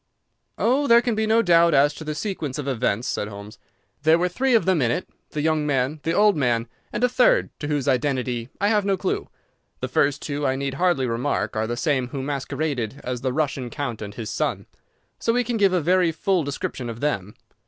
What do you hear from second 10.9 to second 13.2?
remark, are the same who masqueraded